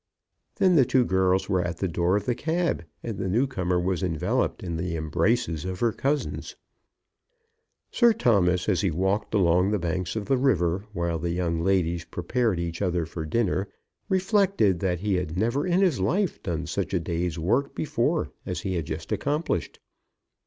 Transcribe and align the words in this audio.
Then 0.55 0.77
the 0.77 0.83
two 0.83 1.05
girls 1.05 1.47
were 1.47 1.61
at 1.61 1.77
the 1.77 1.87
door 1.87 2.15
of 2.17 2.25
the 2.25 2.33
cab, 2.33 2.83
and 3.03 3.19
the 3.19 3.29
newcomer 3.29 3.79
was 3.79 4.01
enveloped 4.01 4.63
in 4.63 4.75
the 4.77 4.95
embraces 4.95 5.63
of 5.63 5.79
her 5.79 5.91
cousins. 5.91 6.55
Sir 7.91 8.11
Thomas, 8.11 8.67
as 8.67 8.81
he 8.81 8.89
walked 8.89 9.35
along 9.35 9.69
the 9.69 9.77
banks 9.77 10.15
of 10.15 10.25
the 10.25 10.39
river 10.39 10.85
while 10.91 11.19
the 11.19 11.29
young 11.29 11.59
ladies 11.59 12.03
prepared 12.05 12.59
each 12.59 12.81
other 12.81 13.05
for 13.05 13.27
dinner, 13.27 13.67
reflected 14.09 14.79
that 14.79 15.01
he 15.01 15.13
had 15.17 15.37
never 15.37 15.67
in 15.67 15.81
his 15.81 15.99
life 15.99 16.41
done 16.41 16.65
such 16.65 16.95
a 16.95 16.99
day's 16.99 17.37
work 17.37 17.75
before 17.75 18.31
as 18.43 18.61
he 18.61 18.73
had 18.73 18.87
just 18.87 19.11
accomplished. 19.11 19.79